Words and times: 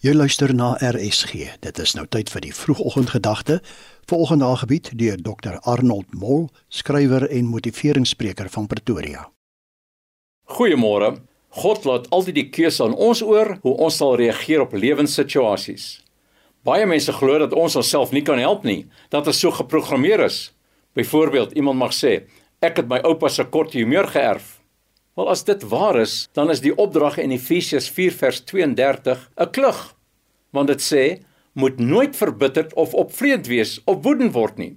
Jy 0.00 0.14
luister 0.16 0.54
na 0.56 0.78
RSG. 0.80 1.58
Dit 1.60 1.78
is 1.78 1.90
nou 1.92 2.06
tyd 2.08 2.30
vir 2.32 2.40
die 2.40 2.54
vroegoggendgedagte. 2.56 3.58
Volgende 4.08 4.46
aangebied 4.48 4.86
deur 4.96 5.18
Dr 5.20 5.58
Arnold 5.68 6.14
Mol, 6.16 6.46
skrywer 6.72 7.26
en 7.28 7.50
motiveringsspreker 7.52 8.48
van 8.48 8.64
Pretoria. 8.66 9.26
Goeiemôre. 10.56 11.18
God 11.52 11.84
laat 11.84 12.08
altyd 12.16 12.38
die 12.38 12.46
keuse 12.48 12.80
aan 12.86 12.96
ons 12.96 13.20
oor 13.20 13.58
hoe 13.60 13.74
ons 13.76 13.98
sal 14.00 14.16
reageer 14.16 14.64
op 14.64 14.72
lewenssituasies. 14.72 15.90
Baie 16.64 16.88
mense 16.88 17.12
glo 17.12 17.36
dat 17.44 17.52
ons 17.52 17.76
onsself 17.76 18.16
nie 18.16 18.24
kan 18.24 18.40
help 18.40 18.64
nie, 18.64 18.86
dat 19.12 19.28
ons 19.28 19.36
so 19.36 19.52
geprogrammeer 19.52 20.24
is. 20.24 20.46
Byvoorbeeld, 20.96 21.52
iemand 21.60 21.76
mag 21.76 21.92
sê, 21.92 22.22
ek 22.64 22.80
het 22.80 22.88
my 22.88 23.02
oupa 23.04 23.28
se 23.28 23.44
kort 23.44 23.76
humeur 23.76 24.08
geërf. 24.08 24.59
Wel 25.14 25.28
as 25.28 25.44
dit 25.44 25.62
waar 25.62 25.98
is, 26.00 26.28
dan 26.32 26.50
is 26.50 26.60
die 26.60 26.76
opdrag 26.76 27.18
in 27.18 27.30
Efesiërs 27.34 27.90
4 27.90 28.12
vers 28.12 28.40
32 28.44 29.30
'n 29.36 29.50
klug. 29.50 29.96
Want 30.50 30.68
dit 30.68 30.80
sê 30.80 31.04
moet 31.52 31.78
nooit 31.78 32.16
verbitterd 32.16 32.74
of 32.74 32.94
opvreed 32.94 33.46
wees 33.46 33.80
of 33.84 34.02
woedend 34.02 34.32
word 34.32 34.58
nie. 34.58 34.76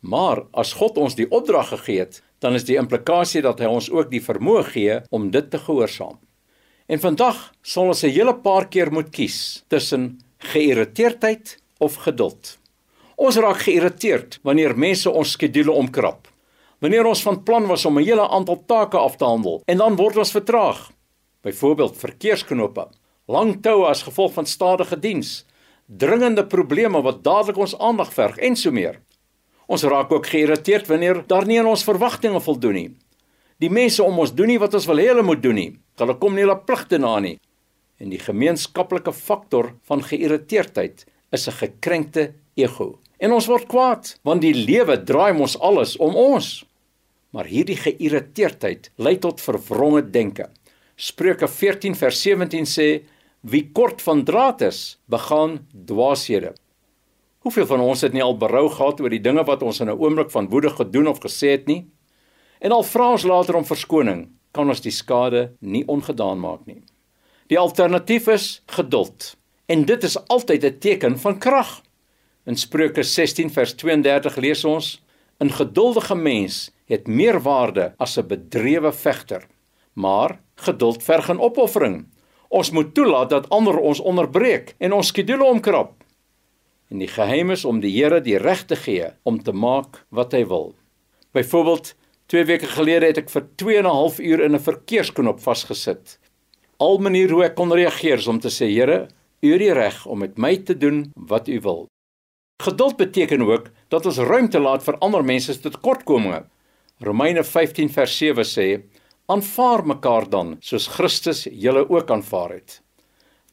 Maar 0.00 0.42
as 0.52 0.72
God 0.72 0.98
ons 0.98 1.14
die 1.14 1.30
opdrag 1.30 1.68
gegee 1.68 1.98
het, 1.98 2.22
dan 2.38 2.54
is 2.54 2.64
die 2.64 2.76
implikasie 2.76 3.42
dat 3.42 3.60
hy 3.62 3.66
ons 3.70 3.90
ook 3.90 4.10
die 4.10 4.22
vermoë 4.22 4.64
gee 4.64 5.00
om 5.10 5.30
dit 5.30 5.50
te 5.50 5.58
gehoorsaam. 5.58 6.18
En 6.86 7.00
vandag 7.00 7.52
sal 7.62 7.92
ons 7.92 8.04
'n 8.04 8.10
hele 8.10 8.34
paar 8.34 8.68
keer 8.68 8.92
moet 8.92 9.10
kies 9.10 9.64
tussen 9.68 10.18
geïrriteerdheid 10.38 11.58
of 11.78 11.94
geduld. 11.94 12.58
Ons 13.16 13.36
raak 13.36 13.62
geïrriteerd 13.62 14.38
wanneer 14.42 14.78
mense 14.78 15.10
ons 15.10 15.30
skedules 15.30 15.76
omkrap. 15.76 16.31
Wanneer 16.82 17.06
ons 17.06 17.20
van 17.22 17.42
plan 17.46 17.66
was 17.70 17.84
om 17.84 17.98
'n 17.98 18.02
hele 18.02 18.28
aantal 18.28 18.62
take 18.66 18.98
af 18.98 19.16
te 19.16 19.24
handel 19.24 19.62
en 19.64 19.76
dan 19.76 19.96
word 19.96 20.16
ons 20.16 20.30
vertraag. 20.30 20.90
Byvoorbeeld 21.40 21.96
verkeersknope, 21.96 22.88
lang 23.26 23.62
toue 23.62 23.86
as 23.86 24.02
gevolg 24.02 24.32
van 24.32 24.46
stadige 24.46 24.98
diens, 24.98 25.46
dringende 25.86 26.46
probleme 26.46 27.02
wat 27.02 27.24
dadelik 27.24 27.56
ons 27.56 27.78
aandag 27.78 28.12
verg 28.12 28.36
en 28.36 28.56
so 28.56 28.70
meer. 28.70 29.00
Ons 29.66 29.82
raak 29.82 30.12
ook 30.12 30.26
geïrriteerd 30.26 30.86
wanneer 30.86 31.26
daar 31.26 31.46
nie 31.46 31.58
aan 31.58 31.66
ons 31.66 31.84
verwagtinge 31.84 32.40
voldoen 32.40 32.74
nie. 32.74 32.96
Die 33.58 33.70
mense 33.70 34.02
om 34.02 34.18
ons 34.18 34.34
doen 34.34 34.46
nie 34.46 34.58
wat 34.58 34.74
ons 34.74 34.86
wil 34.86 34.96
hê 34.96 35.06
hulle 35.06 35.22
moet 35.22 35.42
doen 35.42 35.54
nie. 35.54 35.78
Hulle 35.96 36.18
kom 36.18 36.34
nie 36.34 36.42
hulle 36.42 36.58
pligte 36.66 36.98
na 36.98 37.20
nie. 37.20 37.38
En 37.98 38.10
die 38.10 38.18
gemeenskaplike 38.18 39.12
faktor 39.12 39.74
van 39.82 40.02
geïrriteerdheid 40.02 41.06
is 41.30 41.48
'n 41.48 41.52
gekrenkte 41.52 42.34
ego. 42.54 42.98
En 43.18 43.32
ons 43.32 43.46
word 43.46 43.68
kwaad 43.68 44.18
want 44.22 44.40
die 44.42 44.54
lewe 44.54 45.04
draai 45.04 45.32
mos 45.32 45.58
alles 45.60 45.96
om 45.96 46.16
ons. 46.16 46.64
Maar 47.32 47.48
hierdie 47.48 47.78
geïrriteerdheid 47.80 48.90
lei 49.00 49.16
tot 49.18 49.40
verwronge 49.40 50.02
denke. 50.12 50.50
Spreuke 50.96 51.48
14 51.48 51.96
vers 51.96 52.20
17 52.22 52.68
sê: 52.68 52.88
Wie 53.40 53.70
kort 53.72 54.02
van 54.04 54.24
draad 54.24 54.60
is, 54.68 54.98
begaan 55.08 55.62
dwaashede. 55.72 56.52
Hoeveel 57.42 57.66
van 57.66 57.80
ons 57.80 58.04
het 58.04 58.12
nie 58.14 58.22
al 58.22 58.36
berou 58.38 58.68
gehad 58.70 59.00
oor 59.02 59.10
die 59.10 59.22
dinge 59.22 59.42
wat 59.48 59.62
ons 59.66 59.80
in 59.80 59.88
'n 59.90 59.98
oomblik 59.98 60.30
van 60.30 60.48
woede 60.48 60.70
gedoen 60.70 61.08
of 61.08 61.18
gesê 61.18 61.56
het 61.56 61.66
nie? 61.66 61.88
En 62.60 62.72
al 62.72 62.82
vra 62.82 63.10
ons 63.10 63.24
later 63.24 63.56
om 63.56 63.64
verskoning, 63.64 64.28
kan 64.52 64.68
ons 64.68 64.80
die 64.80 64.92
skade 64.92 65.52
nie 65.60 65.82
ongedaan 65.88 66.38
maak 66.38 66.66
nie. 66.66 66.82
Die 67.48 67.58
alternatief 67.58 68.28
is 68.28 68.62
geduld. 68.66 69.36
En 69.66 69.84
dit 69.84 70.04
is 70.04 70.18
altyd 70.28 70.64
'n 70.64 70.78
teken 70.78 71.18
van 71.18 71.38
krag. 71.38 71.82
In 72.46 72.56
Spreuke 72.56 73.02
16 73.02 73.50
vers 73.50 73.74
32 73.74 74.36
lees 74.36 74.64
ons: 74.64 75.02
'n 75.40 75.50
geduldige 75.50 76.14
mens 76.14 76.70
het 76.84 77.06
meer 77.06 77.40
waarde 77.40 77.94
as 77.96 78.18
'n 78.18 78.26
bedrewe 78.26 78.92
vegter. 78.92 79.46
Maar 79.92 80.40
geduld 80.54 81.02
verg 81.02 81.28
'n 81.30 81.40
opoffering. 81.40 82.06
Ons 82.48 82.70
moet 82.70 82.94
toelaat 82.94 83.30
dat 83.30 83.48
ander 83.48 83.78
ons 83.78 84.00
onderbreek 84.00 84.74
en 84.78 84.92
ons 84.92 85.06
skedule 85.06 85.44
omkrap. 85.44 86.04
En 86.88 86.98
die 86.98 87.08
geheim 87.08 87.50
is 87.50 87.64
om 87.64 87.80
die 87.80 88.02
Here 88.02 88.20
die 88.20 88.36
reg 88.36 88.64
te 88.64 88.76
gee 88.76 89.06
om 89.22 89.42
te 89.42 89.52
maak 89.52 90.04
wat 90.08 90.32
hy 90.32 90.46
wil. 90.46 90.74
Byvoorbeeld, 91.32 91.94
2 92.26 92.44
weke 92.44 92.66
gelede 92.66 93.06
het 93.06 93.18
ek 93.18 93.30
vir 93.30 93.46
2 93.56 93.76
en 93.76 93.84
'n 93.84 93.96
half 93.96 94.18
uur 94.18 94.40
in 94.40 94.54
'n 94.54 94.60
verkeersknop 94.60 95.40
vasgesit. 95.40 96.18
Al 96.76 96.98
manier 96.98 97.30
hoe 97.30 97.44
ek 97.44 97.54
kon 97.54 97.72
reageer 97.72 98.18
is 98.18 98.26
om 98.26 98.40
te 98.40 98.48
sê, 98.48 98.68
Here, 98.68 99.08
u 99.40 99.52
het 99.52 99.58
die 99.58 99.72
reg 99.72 100.06
om 100.06 100.18
met 100.18 100.38
my 100.38 100.56
te 100.56 100.76
doen 100.78 101.12
wat 101.14 101.48
u 101.48 101.60
wil. 101.60 101.91
Geduld 102.62 102.96
beteken 102.96 103.42
ook 103.42 103.70
dat 103.88 104.06
ons 104.06 104.18
ruimte 104.18 104.60
laat 104.60 104.84
vir 104.84 104.98
ander 104.98 105.24
mense 105.24 105.52
se 105.52 105.60
tekortkominge. 105.60 106.44
Romeine 107.02 107.44
15 107.44 107.90
vers 107.90 108.16
7 108.16 108.44
sê: 108.44 108.82
"Aanvaar 109.26 109.86
mekaar 109.86 110.28
dan 110.30 110.56
soos 110.60 110.86
Christus 110.86 111.48
julle 111.50 111.88
ook 111.90 112.10
aanvaar 112.10 112.50
het." 112.50 112.82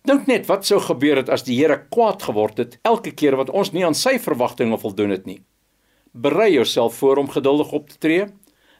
Dink 0.07 0.27
net 0.27 0.47
wat 0.47 0.65
sou 0.65 0.79
gebeur 0.79 1.19
het 1.19 1.29
as 1.29 1.43
die 1.43 1.57
Here 1.59 1.75
kwaad 1.91 2.23
geword 2.23 2.57
het 2.57 2.77
elke 2.87 3.11
keer 3.11 3.35
wat 3.35 3.49
ons 3.49 3.73
nie 3.75 3.85
aan 3.85 3.97
sy 3.97 4.15
verwagtinge 4.19 4.77
voldoen 4.79 5.09
het 5.09 5.25
nie. 5.25 5.41
Berei 6.13 6.53
jouself 6.53 6.95
voor 6.95 7.17
om 7.17 7.29
geduldig 7.29 7.71
op 7.71 7.89
te 7.89 7.97
tree. 7.97 8.25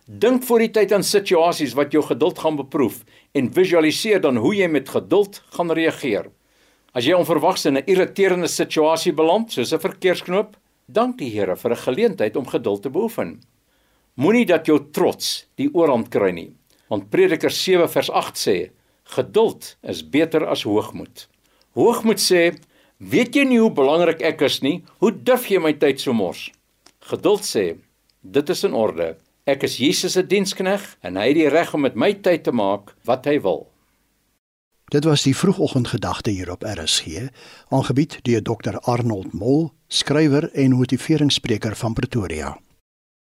Dink 0.06 0.44
voor 0.48 0.60
die 0.64 0.72
tyd 0.72 0.94
aan 0.96 1.04
situasies 1.04 1.76
wat 1.78 1.92
jou 1.94 2.02
geduld 2.04 2.40
gaan 2.40 2.56
beproef 2.58 3.04
en 3.38 3.52
visualiseer 3.54 4.22
dan 4.22 4.40
hoe 4.42 4.56
jy 4.56 4.68
met 4.68 4.90
geduld 4.90 5.44
gaan 5.54 5.72
reageer. 5.72 6.32
As 6.94 7.06
jy 7.06 7.14
onverwags 7.14 7.68
in 7.70 7.78
'n 7.78 7.86
irriterende 7.86 8.48
situasie 8.48 9.14
beland, 9.14 9.52
soos 9.52 9.74
'n 9.74 9.80
verkeersknoop, 9.80 10.58
dank 10.88 11.18
die 11.18 11.30
Here 11.30 11.56
vir 11.56 11.72
'n 11.72 11.84
geleentheid 11.86 12.36
om 12.36 12.48
geduld 12.48 12.82
te 12.82 12.90
beoefen. 12.90 13.42
Moenie 14.18 14.46
dat 14.46 14.66
jou 14.66 14.80
trots 14.92 15.46
die 15.56 15.70
oorhand 15.74 16.10
kry 16.10 16.32
nie, 16.32 16.52
want 16.90 17.10
Prediker 17.10 17.52
7 17.52 17.88
vers 17.88 18.10
8 18.10 18.36
sê: 18.38 18.72
Geduld 19.04 19.78
is 19.84 20.10
beter 20.10 20.48
as 20.48 20.64
hoogmoed. 20.64 21.28
Hoogmoed 21.76 22.20
sê: 22.20 22.58
Weet 22.98 23.36
jy 23.36 23.44
nie 23.46 23.60
hoe 23.60 23.72
belangrik 23.72 24.22
ek 24.22 24.42
is 24.42 24.62
nie? 24.62 24.84
Hoe 25.00 25.12
duf 25.12 25.48
jy 25.50 25.60
my 25.60 25.74
tyd 25.74 26.00
so 26.00 26.14
mors? 26.14 26.52
Geduld 27.00 27.42
sê: 27.42 27.78
Dit 28.24 28.50
is 28.50 28.64
in 28.64 28.74
orde. 28.74 29.16
Ek 29.46 29.64
is 29.64 29.78
Jesus 29.78 30.14
se 30.14 30.24
dienskneg 30.24 30.98
en 31.02 31.16
hy 31.16 31.28
het 31.28 31.36
die 31.36 31.50
reg 31.50 31.74
om 31.74 31.82
met 31.82 31.96
my 31.96 32.14
tyd 32.14 32.44
te 32.44 32.52
maak 32.52 32.96
wat 33.06 33.26
hy 33.26 33.40
wil. 33.40 33.70
Dit 34.90 35.04
was 35.04 35.22
die 35.22 35.36
vroegoggendgedagte 35.38 36.30
hier 36.30 36.52
op 36.52 36.64
RSG, 36.64 37.06
aangebied 37.68 38.20
deur 38.22 38.42
Dr 38.42 38.78
Arnold 38.78 39.34
Mol, 39.34 39.72
skrywer 39.88 40.52
en 40.54 40.72
motiveringsspreker 40.72 41.76
van 41.76 41.94
Pretoria. 41.94 42.58